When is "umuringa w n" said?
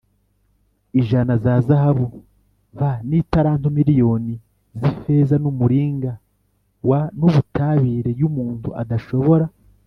5.51-7.21